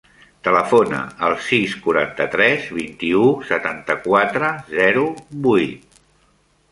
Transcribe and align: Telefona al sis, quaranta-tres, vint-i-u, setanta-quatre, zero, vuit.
Telefona 0.45 1.01
al 1.27 1.35
sis, 1.47 1.75
quaranta-tres, 1.83 2.65
vint-i-u, 2.77 3.27
setanta-quatre, 3.49 4.49
zero, 4.79 5.05
vuit. 5.49 6.01